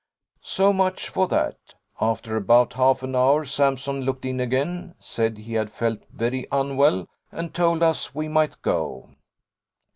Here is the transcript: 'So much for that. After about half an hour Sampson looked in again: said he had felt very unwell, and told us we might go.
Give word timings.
'So 0.41 0.73
much 0.73 1.09
for 1.09 1.27
that. 1.27 1.75
After 1.99 2.35
about 2.35 2.73
half 2.73 3.03
an 3.03 3.15
hour 3.15 3.45
Sampson 3.45 4.01
looked 4.01 4.25
in 4.25 4.39
again: 4.39 4.95
said 4.97 5.37
he 5.37 5.53
had 5.53 5.69
felt 5.71 6.01
very 6.09 6.47
unwell, 6.51 7.07
and 7.31 7.53
told 7.53 7.83
us 7.83 8.15
we 8.15 8.27
might 8.27 8.63
go. 8.63 9.11